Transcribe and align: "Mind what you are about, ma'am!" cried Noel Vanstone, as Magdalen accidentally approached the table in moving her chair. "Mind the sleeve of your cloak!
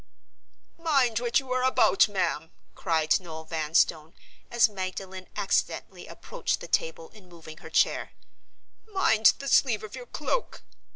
"Mind 0.79 1.19
what 1.19 1.39
you 1.39 1.51
are 1.51 1.61
about, 1.63 2.07
ma'am!" 2.09 2.49
cried 2.73 3.19
Noel 3.19 3.43
Vanstone, 3.45 4.15
as 4.49 4.67
Magdalen 4.67 5.27
accidentally 5.37 6.07
approached 6.07 6.59
the 6.59 6.67
table 6.67 7.09
in 7.09 7.29
moving 7.29 7.57
her 7.57 7.69
chair. 7.69 8.13
"Mind 8.91 9.33
the 9.37 9.47
sleeve 9.47 9.83
of 9.83 9.93
your 9.95 10.07
cloak! 10.07 10.63